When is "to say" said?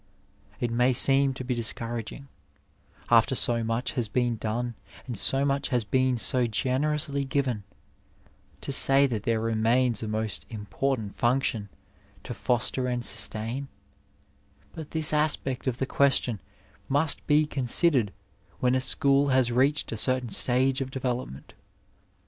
8.61-9.05